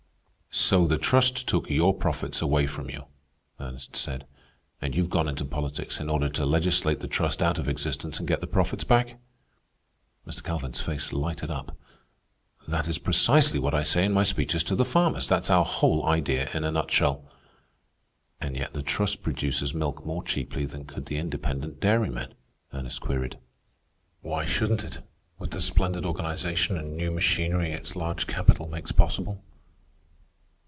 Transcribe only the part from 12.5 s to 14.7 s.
"That is precisely what I say in my speeches